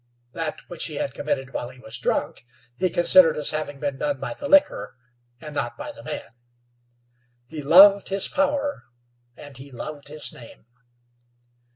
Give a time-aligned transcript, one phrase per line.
[0.33, 2.43] That which he had committed while he was drunk
[2.75, 4.95] he considered as having been done by the liquor,
[5.39, 6.33] and not by the man.
[7.45, 8.85] He loved his power,
[9.37, 10.65] and he loved his name.